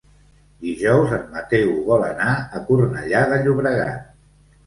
[0.67, 4.09] Dijous en Mateu vol anar a Cornellà de Llobregat.